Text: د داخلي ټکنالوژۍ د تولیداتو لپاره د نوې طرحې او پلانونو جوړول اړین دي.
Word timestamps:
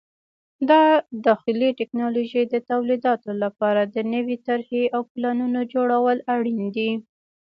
د 0.69 0.71
داخلي 1.25 1.69
ټکنالوژۍ 1.79 2.43
د 2.49 2.55
تولیداتو 2.69 3.29
لپاره 3.43 3.81
د 3.95 3.97
نوې 4.13 4.37
طرحې 4.47 4.83
او 4.95 5.01
پلانونو 5.13 5.59
جوړول 5.73 6.17
اړین 6.35 6.61
دي. 6.75 6.91